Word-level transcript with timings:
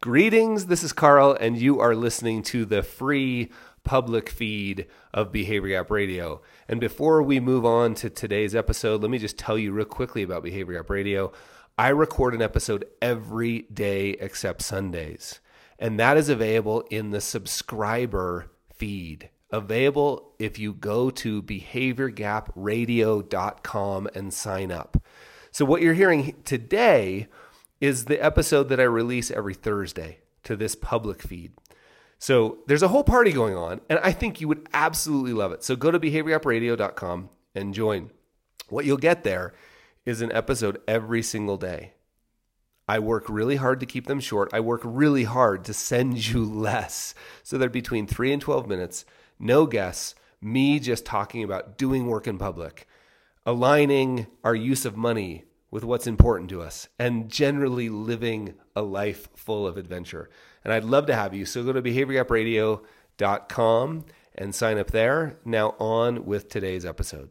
Greetings, 0.00 0.66
this 0.66 0.84
is 0.84 0.92
Carl, 0.92 1.36
and 1.40 1.58
you 1.58 1.80
are 1.80 1.96
listening 1.96 2.44
to 2.44 2.64
the 2.64 2.84
free 2.84 3.50
public 3.82 4.28
feed 4.28 4.86
of 5.12 5.32
Behavior 5.32 5.76
Gap 5.76 5.90
Radio. 5.90 6.40
And 6.68 6.78
before 6.78 7.20
we 7.20 7.40
move 7.40 7.66
on 7.66 7.96
to 7.96 8.08
today's 8.08 8.54
episode, 8.54 9.02
let 9.02 9.10
me 9.10 9.18
just 9.18 9.36
tell 9.36 9.58
you 9.58 9.72
real 9.72 9.86
quickly 9.86 10.22
about 10.22 10.44
Behavior 10.44 10.76
Gap 10.76 10.88
Radio. 10.88 11.32
I 11.76 11.88
record 11.88 12.32
an 12.32 12.42
episode 12.42 12.84
every 13.02 13.62
day 13.62 14.10
except 14.20 14.62
Sundays, 14.62 15.40
and 15.80 15.98
that 15.98 16.16
is 16.16 16.28
available 16.28 16.82
in 16.90 17.10
the 17.10 17.20
subscriber 17.20 18.52
feed. 18.72 19.30
Available 19.50 20.32
if 20.38 20.60
you 20.60 20.74
go 20.74 21.10
to 21.10 21.42
behaviorgapradio.com 21.42 24.08
and 24.14 24.32
sign 24.32 24.70
up. 24.70 25.02
So, 25.50 25.64
what 25.64 25.82
you're 25.82 25.94
hearing 25.94 26.36
today 26.44 27.26
is 27.80 28.06
the 28.06 28.22
episode 28.22 28.68
that 28.68 28.80
I 28.80 28.84
release 28.84 29.30
every 29.30 29.54
Thursday 29.54 30.18
to 30.44 30.56
this 30.56 30.74
public 30.74 31.22
feed. 31.22 31.52
So 32.18 32.58
there's 32.66 32.82
a 32.82 32.88
whole 32.88 33.04
party 33.04 33.32
going 33.32 33.56
on, 33.56 33.80
and 33.88 34.00
I 34.02 34.12
think 34.12 34.40
you 34.40 34.48
would 34.48 34.68
absolutely 34.74 35.32
love 35.32 35.52
it. 35.52 35.62
So 35.62 35.76
go 35.76 35.90
to 35.90 36.00
behaviorgapradio.com 36.00 37.30
and 37.54 37.74
join. 37.74 38.10
What 38.68 38.84
you'll 38.84 38.96
get 38.96 39.22
there 39.22 39.54
is 40.04 40.20
an 40.20 40.32
episode 40.32 40.80
every 40.88 41.22
single 41.22 41.56
day. 41.56 41.92
I 42.88 42.98
work 42.98 43.28
really 43.28 43.56
hard 43.56 43.80
to 43.80 43.86
keep 43.86 44.06
them 44.06 44.18
short. 44.18 44.50
I 44.52 44.60
work 44.60 44.80
really 44.82 45.24
hard 45.24 45.64
to 45.66 45.74
send 45.74 46.26
you 46.32 46.44
less. 46.44 47.14
So 47.42 47.56
they're 47.58 47.68
between 47.68 48.06
three 48.06 48.32
and 48.32 48.42
12 48.42 48.66
minutes, 48.66 49.04
no 49.38 49.66
guests, 49.66 50.14
me 50.40 50.78
just 50.80 51.04
talking 51.04 51.44
about 51.44 51.76
doing 51.76 52.06
work 52.06 52.26
in 52.26 52.38
public, 52.38 52.88
aligning 53.44 54.26
our 54.42 54.54
use 54.54 54.84
of 54.84 54.96
money 54.96 55.44
with 55.70 55.84
what's 55.84 56.06
important 56.06 56.48
to 56.50 56.62
us 56.62 56.88
and 56.98 57.28
generally 57.28 57.88
living 57.88 58.54
a 58.74 58.82
life 58.82 59.28
full 59.34 59.66
of 59.66 59.76
adventure. 59.76 60.30
And 60.64 60.72
I'd 60.72 60.84
love 60.84 61.06
to 61.06 61.14
have 61.14 61.34
you. 61.34 61.44
So 61.44 61.62
go 61.62 61.72
to 61.72 61.82
behaviorgapradio.com 61.82 64.04
and 64.34 64.54
sign 64.54 64.78
up 64.78 64.90
there. 64.90 65.38
Now, 65.44 65.74
on 65.78 66.24
with 66.24 66.48
today's 66.48 66.86
episode. 66.86 67.30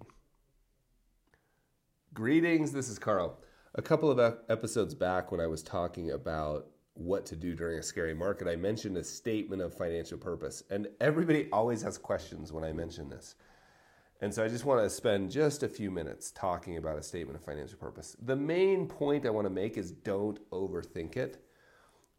Greetings, 2.13 2.71
this 2.71 2.89
is 2.89 2.99
Carl. 2.99 3.39
A 3.75 3.81
couple 3.81 4.11
of 4.11 4.37
episodes 4.49 4.95
back, 4.95 5.31
when 5.31 5.39
I 5.39 5.47
was 5.47 5.61
talking 5.61 6.11
about 6.11 6.67
what 6.95 7.25
to 7.27 7.35
do 7.35 7.53
during 7.53 7.79
a 7.79 7.83
scary 7.83 8.15
market, 8.15 8.47
I 8.47 8.55
mentioned 8.55 8.97
a 8.97 9.03
statement 9.03 9.61
of 9.61 9.73
financial 9.73 10.17
purpose. 10.17 10.63
And 10.71 10.87
everybody 10.99 11.47
always 11.51 11.81
has 11.83 11.97
questions 11.97 12.51
when 12.51 12.63
I 12.63 12.73
mention 12.73 13.07
this. 13.07 13.35
And 14.19 14.33
so 14.33 14.43
I 14.43 14.47
just 14.47 14.65
want 14.65 14.81
to 14.81 14.89
spend 14.89 15.29
just 15.29 15.61
a 15.61 15.67
few 15.67 15.91
minutes 15.91 16.31
talking 16.31 16.77
about 16.77 16.97
a 16.97 17.03
statement 17.03 17.37
of 17.37 17.45
financial 17.45 17.77
purpose. 17.77 18.15
The 18.21 18.35
main 18.35 18.87
point 18.87 19.25
I 19.25 19.29
want 19.29 19.45
to 19.45 19.53
make 19.53 19.77
is 19.77 19.91
don't 19.91 20.39
overthink 20.49 21.17
it. 21.17 21.43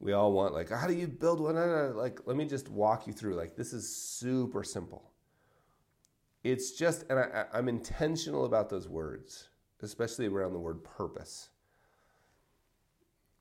We 0.01 0.13
all 0.13 0.33
want 0.33 0.55
like 0.55 0.71
how 0.71 0.87
do 0.87 0.95
you 0.95 1.09
build 1.09 1.41
one? 1.41 1.57
Like 1.97 2.21
let 2.25 2.37
me 2.37 2.45
just 2.45 2.69
walk 2.69 3.09
you 3.09 3.13
through. 3.13 3.35
Like 3.35 3.57
this 3.57 3.73
is 3.73 3.89
super 3.89 4.63
simple. 4.63 5.11
It's 6.45 6.73
just 6.73 7.05
and 7.11 7.19
I, 7.19 7.47
I'm 7.53 7.69
intentional 7.69 8.45
about 8.45 8.71
those 8.71 8.89
words, 8.89 9.49
especially 9.83 10.27
around 10.27 10.53
the 10.53 10.61
word 10.61 10.85
purpose. 10.85 11.49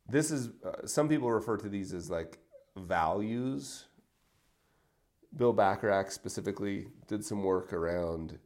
This 0.09 0.31
is 0.31 0.49
uh, 0.65 0.87
some 0.87 1.07
people 1.07 1.29
refer 1.29 1.57
to 1.57 1.69
these 1.69 1.93
as 1.93 2.09
like 2.09 2.39
values. 2.75 3.85
Bill 5.35 5.53
Bachrach 5.53 6.11
specifically 6.11 6.87
did 7.07 7.23
some 7.23 7.43
work 7.43 7.71
around 7.71 8.39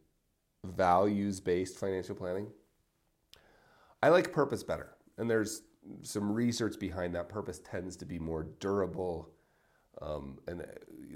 values 0.64 1.40
based 1.40 1.78
financial 1.78 2.16
planning. 2.16 2.48
I 4.04 4.10
like 4.10 4.32
purpose 4.32 4.64
better. 4.64 4.96
And 5.18 5.30
there's 5.30 5.64
some 6.02 6.32
research 6.32 6.80
behind 6.80 7.16
that. 7.16 7.30
Purpose 7.30 7.60
tends 7.60 7.96
to 7.98 8.06
be 8.06 8.20
more 8.20 8.48
durable. 8.60 9.30
Um, 10.02 10.40
and 10.48 10.62
uh, 10.62 10.66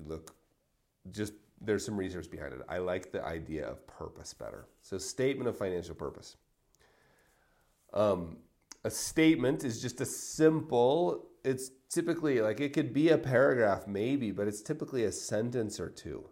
look, 0.05 0.35
just 1.11 1.33
there's 1.61 1.85
some 1.85 1.97
research 1.97 2.29
behind 2.29 2.53
it. 2.53 2.61
I 2.67 2.79
like 2.79 3.11
the 3.11 3.23
idea 3.23 3.65
of 3.65 3.85
purpose 3.87 4.33
better. 4.33 4.67
So, 4.81 4.97
statement 4.97 5.47
of 5.47 5.58
financial 5.58 5.95
purpose. 5.95 6.37
Um, 7.93 8.37
a 8.83 8.89
statement 8.89 9.64
is 9.64 9.81
just 9.81 10.02
a 10.02 10.05
simple, 10.05 11.30
it's 11.43 11.71
typically 11.89 12.41
like 12.41 12.59
it 12.59 12.73
could 12.73 12.93
be 12.93 13.09
a 13.09 13.17
paragraph 13.17 13.87
maybe, 13.87 14.31
but 14.31 14.47
it's 14.47 14.61
typically 14.61 15.05
a 15.05 15.11
sentence 15.11 15.80
or 15.80 15.89
two. 15.89 16.30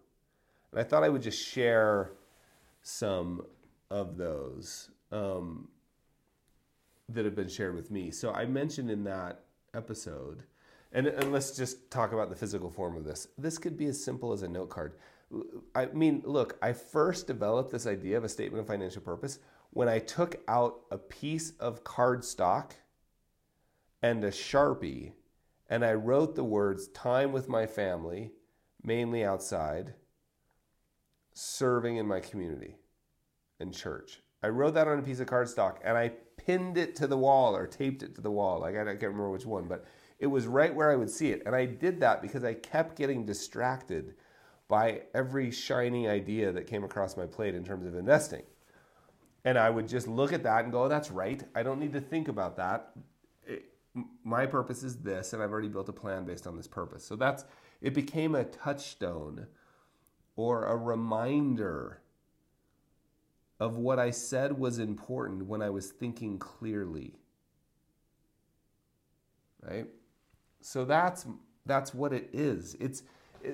And 0.71 0.79
I 0.79 0.83
thought 0.83 1.03
I 1.03 1.09
would 1.09 1.21
just 1.21 1.41
share 1.41 2.11
some 2.83 3.45
of 3.89 4.17
those 4.17 4.91
um, 5.11 5.67
that 7.09 7.25
have 7.25 7.35
been 7.35 7.49
shared 7.49 7.75
with 7.75 7.89
me. 7.89 8.11
So 8.11 8.31
I 8.31 8.45
mentioned 8.45 8.91
in 8.91 9.03
that 9.05 9.39
episode, 9.73 10.43
and, 10.91 11.07
and 11.07 11.31
let's 11.31 11.55
just 11.55 11.89
talk 11.89 12.13
about 12.13 12.29
the 12.29 12.35
physical 12.35 12.69
form 12.69 12.95
of 12.95 13.03
this. 13.03 13.27
This 13.37 13.57
could 13.57 13.77
be 13.77 13.87
as 13.87 14.03
simple 14.03 14.31
as 14.31 14.43
a 14.43 14.47
note 14.47 14.69
card. 14.69 14.93
I 15.73 15.87
mean, 15.87 16.21
look, 16.25 16.57
I 16.61 16.73
first 16.73 17.25
developed 17.25 17.71
this 17.71 17.87
idea 17.87 18.17
of 18.17 18.23
a 18.23 18.29
statement 18.29 18.61
of 18.61 18.67
financial 18.67 19.01
purpose 19.01 19.39
when 19.71 19.89
I 19.89 19.97
took 19.97 20.35
out 20.47 20.81
a 20.91 20.97
piece 20.99 21.53
of 21.59 21.83
cardstock 21.83 22.73
and 24.03 24.23
a 24.23 24.29
Sharpie 24.29 25.13
and 25.69 25.83
I 25.83 25.93
wrote 25.93 26.35
the 26.35 26.43
words 26.43 26.89
time 26.89 27.31
with 27.31 27.49
my 27.49 27.65
family, 27.65 28.33
mainly 28.83 29.23
outside, 29.23 29.95
serving 31.33 31.97
in 31.97 32.07
my 32.07 32.19
community 32.19 32.77
and 33.59 33.73
church. 33.73 34.21
I 34.41 34.47
wrote 34.49 34.73
that 34.73 34.87
on 34.87 34.99
a 34.99 35.03
piece 35.03 35.19
of 35.19 35.27
cardstock 35.27 35.77
and 35.83 35.97
I 35.97 36.09
pinned 36.37 36.77
it 36.77 36.95
to 36.97 37.07
the 37.07 37.17
wall 37.17 37.55
or 37.55 37.65
taped 37.65 38.03
it 38.03 38.15
to 38.15 38.21
the 38.21 38.31
wall. 38.31 38.59
Like 38.59 38.75
I 38.75 38.83
can't 38.85 39.01
remember 39.01 39.31
which 39.31 39.45
one, 39.45 39.67
but 39.67 39.85
it 40.19 40.27
was 40.27 40.47
right 40.47 40.73
where 40.73 40.91
I 40.91 40.95
would 40.95 41.09
see 41.09 41.31
it. 41.31 41.43
And 41.45 41.55
I 41.55 41.65
did 41.65 41.99
that 42.01 42.21
because 42.21 42.43
I 42.43 42.53
kept 42.53 42.97
getting 42.97 43.25
distracted 43.25 44.15
by 44.67 45.01
every 45.13 45.51
shiny 45.51 46.07
idea 46.07 46.51
that 46.51 46.67
came 46.67 46.83
across 46.83 47.17
my 47.17 47.25
plate 47.25 47.55
in 47.55 47.63
terms 47.63 47.85
of 47.85 47.95
investing. 47.95 48.43
And 49.45 49.57
I 49.57 49.69
would 49.69 49.87
just 49.87 50.07
look 50.07 50.31
at 50.33 50.43
that 50.43 50.63
and 50.63 50.71
go, 50.71 50.83
oh, 50.83 50.87
that's 50.87 51.11
right. 51.11 51.43
I 51.53 51.63
don't 51.63 51.79
need 51.79 51.93
to 51.93 52.01
think 52.01 52.27
about 52.27 52.55
that. 52.57 52.91
It, 53.45 53.65
my 54.23 54.45
purpose 54.45 54.83
is 54.83 54.97
this, 54.97 55.33
and 55.33 55.43
I've 55.43 55.51
already 55.51 55.67
built 55.67 55.89
a 55.89 55.93
plan 55.93 56.23
based 56.23 56.47
on 56.47 56.55
this 56.55 56.67
purpose. 56.67 57.05
So 57.05 57.15
that's 57.15 57.43
it 57.81 57.93
became 57.93 58.35
a 58.35 58.45
touchstone 58.45 59.47
or 60.35 60.65
a 60.65 60.75
reminder 60.75 62.01
of 63.59 63.77
what 63.77 63.99
I 63.99 64.11
said 64.11 64.57
was 64.57 64.79
important 64.79 65.45
when 65.45 65.61
I 65.61 65.69
was 65.69 65.89
thinking 65.89 66.37
clearly. 66.37 67.13
Right? 69.61 69.87
So 70.61 70.85
that's 70.85 71.25
that's 71.65 71.93
what 71.93 72.11
it 72.11 72.29
is. 72.33 72.75
It's 72.79 73.03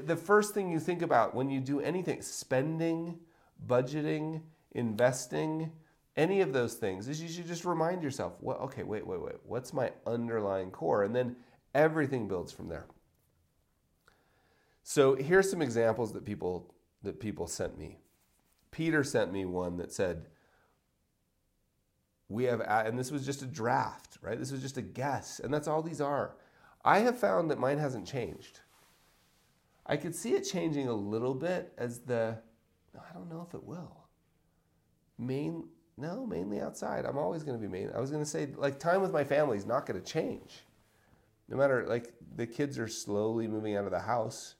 the 0.06 0.16
first 0.16 0.53
thing 0.53 0.72
you 0.72 0.79
think 0.79 1.01
about 1.01 1.35
when 1.35 1.50
you 1.50 1.59
do 1.59 1.79
anything, 1.79 2.22
spending, 2.22 3.19
budgeting, 3.67 4.41
investing, 4.72 5.72
any 6.16 6.41
of 6.41 6.53
those 6.53 6.73
things 6.73 7.07
is 7.07 7.22
you 7.22 7.29
should 7.29 7.47
just 7.47 7.66
remind 7.66 8.03
yourself, 8.03 8.34
well, 8.41 8.57
okay, 8.57 8.84
wait, 8.84 9.06
wait, 9.06 9.22
wait. 9.22 9.35
What's 9.46 9.73
my 9.73 9.91
underlying 10.06 10.69
core? 10.69 11.03
And 11.03 11.16
then 11.16 11.35
everything 11.73 12.28
builds 12.28 12.51
from 12.51 12.67
there. 12.67 12.88
So 14.89 15.13
here's 15.13 15.47
some 15.47 15.61
examples 15.61 16.13
that 16.13 16.25
people 16.25 16.73
that 17.03 17.19
people 17.19 17.45
sent 17.45 17.77
me. 17.77 18.00
Peter 18.72 19.03
sent 19.03 19.31
me 19.31 19.45
one 19.45 19.77
that 19.77 19.94
said, 19.94 20.29
we 22.27 22.45
have, 22.45 22.59
and 22.61 22.97
this 22.97 23.11
was 23.11 23.23
just 23.23 23.44
a 23.44 23.45
draft, 23.45 24.17
right? 24.23 24.39
This 24.39 24.51
was 24.51 24.63
just 24.63 24.78
a 24.78 24.81
guess, 24.81 25.41
and 25.41 25.53
that's 25.53 25.67
all 25.67 25.83
these 25.83 26.01
are. 26.01 26.38
I 26.83 27.01
have 27.01 27.19
found 27.19 27.51
that 27.51 27.59
mine 27.59 27.78
hasn't 27.78 28.07
changed. 28.07 28.61
I 29.85 29.95
could 29.95 30.16
see 30.16 30.33
it 30.33 30.41
changing 30.41 30.88
a 30.88 30.94
little 30.94 31.35
bit 31.35 31.72
as 31.78 31.99
the, 31.99 32.39
I 32.95 33.13
don't 33.13 33.29
know 33.29 33.45
if 33.47 33.53
it 33.53 33.63
will. 33.63 34.07
Main, 35.19 35.66
no, 35.97 36.25
mainly 36.25 36.61
outside. 36.61 37.05
I'm 37.05 37.19
always 37.19 37.44
going 37.44 37.61
to 37.61 37.61
be 37.61 37.72
main. 37.72 37.91
I 37.94 37.99
was 37.99 38.09
going 38.09 38.23
to 38.23 38.29
say, 38.29 38.47
like, 38.57 38.79
time 38.79 39.03
with 39.03 39.13
my 39.13 39.23
family 39.23 39.59
is 39.59 39.67
not 39.67 39.85
going 39.85 40.01
to 40.01 40.05
change. 40.05 40.66
No 41.47 41.57
matter, 41.57 41.85
like, 41.88 42.11
the 42.35 42.47
kids 42.47 42.79
are 42.79 42.87
slowly 42.87 43.47
moving 43.47 43.75
out 43.75 43.85
of 43.85 43.91
the 43.91 43.99
house. 43.99 44.55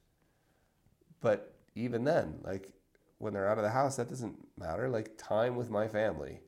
But 1.22 1.54
even 1.76 2.04
then, 2.04 2.40
like, 2.44 2.74
when 3.20 3.34
they're 3.34 3.48
out 3.48 3.58
of 3.58 3.64
the 3.64 3.70
house, 3.70 3.98
that 3.98 4.10
doesn't 4.10 4.38
matter. 4.58 4.90
Like 4.90 5.18
time 5.18 5.56
with 5.56 5.70
my 5.70 5.88
family. 5.88 6.40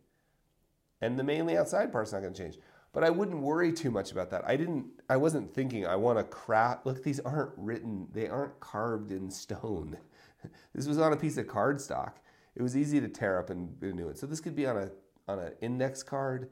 And 1.02 1.20
the 1.20 1.24
mainly 1.24 1.58
outside 1.58 1.92
part's 1.92 2.12
not 2.12 2.22
going 2.22 2.34
to 2.34 2.44
change. 2.44 2.58
But 2.94 3.04
I 3.04 3.10
wouldn't 3.10 3.42
worry 3.42 3.72
too 3.72 3.92
much 3.92 4.12
about 4.12 4.32
that. 4.32 4.44
I 4.46 4.58
didn't 4.58 4.86
I 5.10 5.18
wasn't 5.18 5.54
thinking 5.54 5.86
I 5.86 5.96
want 5.96 6.18
to 6.18 6.24
craft 6.24 6.86
look 6.86 7.04
these 7.04 7.20
aren't 7.22 7.54
written, 7.56 8.08
they 8.12 8.28
aren't 8.28 8.60
carved 8.60 9.12
in 9.12 9.30
stone. 9.30 9.98
this 10.74 10.88
was 10.88 10.98
on 10.98 11.14
a 11.14 11.18
piece 11.18 11.38
of 11.38 11.48
cardstock. 11.48 12.14
It 12.56 12.62
was 12.62 12.76
easy 12.76 13.00
to 13.00 13.08
tear 13.08 13.40
up 13.40 13.50
and 13.50 13.76
renew 13.80 14.10
it. 14.10 14.18
So 14.18 14.26
this 14.26 14.42
could 14.42 14.56
be 14.56 14.66
on 14.66 14.78
a 14.78 14.92
on 15.28 15.40
an 15.40 15.54
index 15.62 16.04
card. 16.04 16.44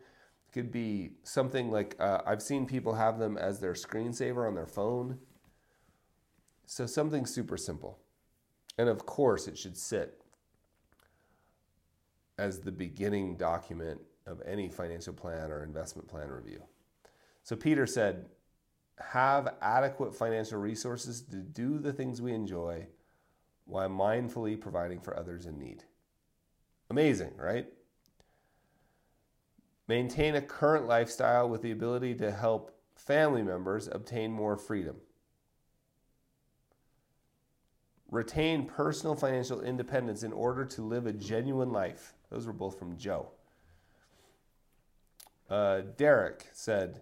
It 0.47 0.53
could 0.53 0.71
be 0.71 1.11
something 1.23 1.71
like 1.71 1.95
uh, 1.99 2.21
I've 2.25 2.41
seen 2.41 2.65
people 2.65 2.93
have 2.93 3.19
them 3.19 3.37
as 3.37 3.59
their 3.59 3.73
screensaver 3.73 4.47
on 4.47 4.55
their 4.55 4.67
phone. 4.67 5.19
So 6.65 6.85
something 6.85 7.25
super 7.25 7.57
simple. 7.57 7.99
And 8.79 8.87
of 8.87 9.05
course, 9.05 9.49
it 9.49 9.57
should 9.57 9.75
sit 9.75 10.21
as 12.37 12.61
the 12.61 12.71
beginning 12.71 13.35
document 13.35 13.99
of 14.25 14.41
any 14.45 14.69
financial 14.69 15.11
plan 15.11 15.51
or 15.51 15.65
investment 15.65 16.07
plan 16.07 16.29
review. 16.29 16.63
So 17.43 17.57
Peter 17.57 17.85
said, 17.85 18.27
have 18.99 19.53
adequate 19.61 20.15
financial 20.15 20.59
resources 20.59 21.19
to 21.23 21.35
do 21.35 21.77
the 21.77 21.91
things 21.91 22.21
we 22.21 22.31
enjoy 22.31 22.87
while 23.65 23.89
mindfully 23.89 24.59
providing 24.59 25.01
for 25.01 25.19
others 25.19 25.45
in 25.45 25.59
need. 25.59 25.83
Amazing, 26.89 27.33
right? 27.35 27.67
Maintain 29.89 30.35
a 30.35 30.41
current 30.41 30.87
lifestyle 30.87 31.49
with 31.49 31.61
the 31.61 31.71
ability 31.71 32.15
to 32.15 32.31
help 32.31 32.79
family 32.95 33.43
members 33.43 33.89
obtain 33.91 34.31
more 34.31 34.55
freedom. 34.55 34.95
Retain 38.11 38.65
personal 38.65 39.15
financial 39.15 39.61
independence 39.61 40.23
in 40.23 40.33
order 40.33 40.65
to 40.65 40.81
live 40.81 41.05
a 41.05 41.13
genuine 41.13 41.71
life. 41.71 42.13
Those 42.31 42.47
were 42.47 42.53
both 42.53 42.79
from 42.79 42.97
Joe. 42.97 43.29
Uh, 45.49 45.81
Derek 45.97 46.47
said, 46.51 47.01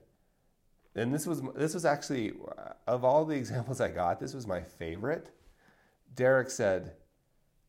and 0.95 1.13
this 1.13 1.25
was 1.25 1.41
this 1.55 1.73
was 1.73 1.85
actually 1.85 2.33
of 2.87 3.05
all 3.05 3.23
the 3.23 3.35
examples 3.37 3.79
I 3.79 3.89
got, 3.89 4.19
this 4.19 4.33
was 4.33 4.47
my 4.47 4.61
favorite. 4.61 5.31
Derek 6.13 6.49
said, 6.49 6.93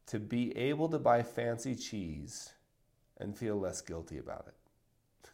to 0.06 0.18
be 0.18 0.56
able 0.56 0.88
to 0.88 0.98
buy 0.98 1.22
fancy 1.22 1.74
cheese 1.74 2.54
and 3.18 3.36
feel 3.36 3.56
less 3.56 3.80
guilty 3.82 4.18
about 4.18 4.46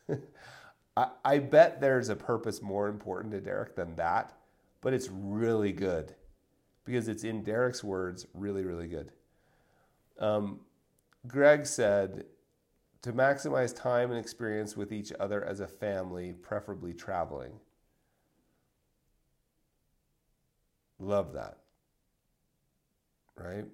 it. 0.08 0.20
I, 0.96 1.08
I 1.24 1.38
bet 1.38 1.80
there's 1.80 2.08
a 2.08 2.16
purpose 2.16 2.60
more 2.60 2.88
important 2.88 3.32
to 3.32 3.40
Derek 3.40 3.76
than 3.76 3.94
that, 3.96 4.32
but 4.80 4.92
it's 4.92 5.08
really 5.10 5.72
good 5.72 6.14
because 6.84 7.08
it's 7.08 7.24
in 7.24 7.42
Derek's 7.42 7.82
words, 7.82 8.26
really, 8.34 8.64
really 8.64 8.88
good. 8.88 9.12
Um, 10.18 10.60
Greg 11.26 11.66
said 11.66 12.24
to 13.02 13.12
maximize 13.12 13.74
time 13.74 14.10
and 14.10 14.18
experience 14.18 14.76
with 14.76 14.92
each 14.92 15.12
other 15.18 15.44
as 15.44 15.60
a 15.60 15.66
family, 15.66 16.32
preferably 16.32 16.92
traveling. 16.92 17.52
Love 20.98 21.32
that. 21.32 21.58
Right? 23.36 23.64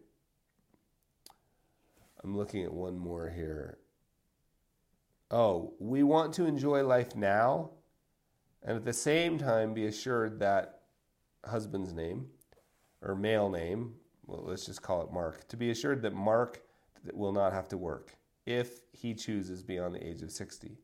I'm 2.22 2.36
looking 2.36 2.64
at 2.64 2.72
one 2.72 2.98
more 2.98 3.28
here. 3.28 3.78
Oh, 5.30 5.74
we 5.78 6.02
want 6.02 6.34
to 6.34 6.44
enjoy 6.44 6.84
life 6.84 7.14
now 7.14 7.70
and 8.62 8.76
at 8.76 8.84
the 8.84 8.92
same 8.92 9.38
time 9.38 9.74
be 9.74 9.86
assured 9.86 10.38
that 10.40 10.80
husband's 11.44 11.92
name 11.92 12.26
or 13.02 13.14
male 13.14 13.48
name, 13.48 13.94
well, 14.26 14.44
let's 14.44 14.66
just 14.66 14.82
call 14.82 15.02
it 15.02 15.12
Mark, 15.12 15.48
to 15.48 15.56
be 15.56 15.70
assured 15.70 16.02
that 16.02 16.14
Mark 16.14 16.62
will 17.12 17.32
not 17.32 17.52
have 17.52 17.68
to 17.68 17.76
work 17.76 18.16
if 18.46 18.82
he 18.92 19.14
chooses 19.14 19.62
beyond 19.62 19.94
the 19.94 20.06
age 20.06 20.22
of 20.22 20.30
60. 20.30 20.78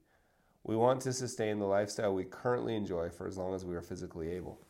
We 0.65 0.77
want 0.77 1.01
to 1.03 1.13
sustain 1.13 1.59
the 1.59 1.67
lifestyle 1.67 2.15
we 2.15 2.25
currently 2.25 2.75
enjoy 2.75 3.11
for 3.11 3.27
as 3.27 3.37
long 3.37 3.55
as 3.55 3.65
we 3.65 3.77
are 3.77 3.83
physically 3.83 4.31
able. 4.31 4.61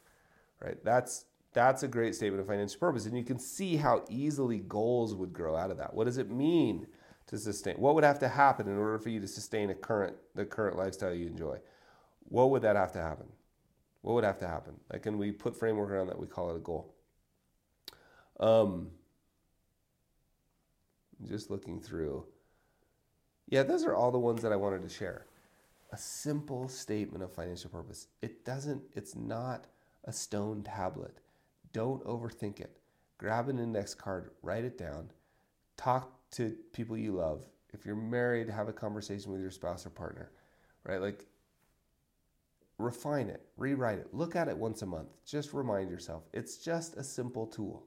Right? 0.62 0.82
That's 0.84 1.26
that's 1.52 1.82
a 1.82 1.88
great 1.88 2.14
statement 2.14 2.40
of 2.42 2.46
financial 2.46 2.78
purpose 2.78 3.06
and 3.06 3.16
you 3.16 3.24
can 3.24 3.38
see 3.38 3.76
how 3.76 4.04
easily 4.10 4.58
goals 4.58 5.14
would 5.14 5.32
grow 5.32 5.56
out 5.56 5.70
of 5.70 5.78
that. 5.78 5.94
What 5.94 6.04
does 6.04 6.18
it 6.18 6.30
mean 6.30 6.86
to 7.28 7.38
sustain? 7.38 7.76
What 7.76 7.94
would 7.94 8.04
have 8.04 8.18
to 8.18 8.28
happen 8.28 8.68
in 8.68 8.76
order 8.76 8.98
for 8.98 9.08
you 9.08 9.20
to 9.20 9.28
sustain 9.28 9.70
a 9.70 9.74
current 9.74 10.16
the 10.34 10.44
current 10.44 10.76
lifestyle 10.76 11.14
you 11.14 11.26
enjoy? 11.26 11.58
What 12.24 12.50
would 12.50 12.62
that 12.62 12.76
have 12.76 12.92
to 12.92 13.00
happen? 13.00 13.26
What 14.02 14.14
would 14.14 14.24
have 14.24 14.38
to 14.38 14.46
happen? 14.46 14.74
Like, 14.92 15.02
can 15.02 15.18
we 15.18 15.32
put 15.32 15.58
framework 15.58 15.90
around 15.90 16.08
that? 16.08 16.18
We 16.18 16.26
call 16.26 16.50
it 16.50 16.56
a 16.56 16.60
goal. 16.60 16.94
Um, 18.38 18.90
just 21.26 21.50
looking 21.50 21.80
through. 21.80 22.24
Yeah, 23.48 23.62
those 23.62 23.84
are 23.84 23.94
all 23.94 24.10
the 24.10 24.18
ones 24.18 24.42
that 24.42 24.52
I 24.52 24.56
wanted 24.56 24.82
to 24.82 24.88
share. 24.88 25.26
A 25.92 25.96
simple 25.96 26.68
statement 26.68 27.22
of 27.22 27.32
financial 27.32 27.70
purpose. 27.70 28.08
It 28.20 28.44
doesn't, 28.44 28.82
it's 28.94 29.14
not 29.14 29.66
a 30.04 30.12
stone 30.12 30.62
tablet. 30.62 31.18
Don't 31.72 32.04
overthink 32.04 32.60
it. 32.60 32.78
Grab 33.18 33.48
an 33.48 33.58
index 33.58 33.94
card, 33.94 34.30
write 34.42 34.64
it 34.64 34.76
down, 34.76 35.10
talk 35.76 36.12
to 36.32 36.54
people 36.72 36.98
you 36.98 37.12
love. 37.12 37.42
If 37.72 37.86
you're 37.86 37.96
married, 37.96 38.48
have 38.50 38.68
a 38.68 38.72
conversation 38.72 39.32
with 39.32 39.40
your 39.40 39.50
spouse 39.50 39.86
or 39.86 39.90
partner, 39.90 40.30
right? 40.84 41.00
Like, 41.00 41.24
refine 42.78 43.28
it, 43.28 43.46
rewrite 43.56 43.98
it, 43.98 44.12
look 44.12 44.36
at 44.36 44.48
it 44.48 44.56
once 44.56 44.82
a 44.82 44.86
month. 44.86 45.08
Just 45.24 45.54
remind 45.54 45.90
yourself 45.90 46.24
it's 46.34 46.58
just 46.58 46.96
a 46.96 47.04
simple 47.04 47.46
tool. 47.46 47.86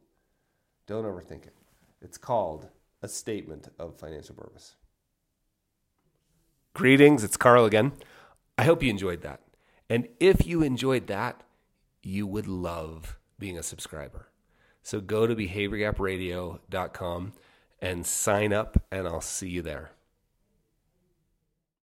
Don't 0.89 1.06
overthink 1.06 1.45
it. 1.45 1.53
It's 2.01 2.18
called 2.18 2.68
a 3.03 3.07
statement 3.07 3.69
of 3.77 4.00
financial 4.00 4.33
purpose. 4.33 4.75
Greetings, 6.74 7.24
it's 7.24 7.38
Carl 7.38 7.65
again. 7.65 7.91
I 8.57 8.63
hope 8.63 8.81
you 8.81 8.89
enjoyed 8.89 9.21
that. 9.21 9.41
And 9.88 10.07
if 10.19 10.47
you 10.47 10.63
enjoyed 10.63 11.06
that, 11.06 11.44
you 12.01 12.25
would 12.25 12.47
love 12.47 13.19
being 13.38 13.56
a 13.56 13.62
subscriber. 13.62 14.30
So 14.81 15.00
go 15.00 15.27
to 15.27 15.36
behaviorgapradio.com 15.36 17.33
and 17.83 18.06
sign 18.07 18.51
up, 18.51 18.81
and 18.91 19.07
I'll 19.07 19.21
see 19.21 19.50
you 19.50 19.62
there. 19.62 19.91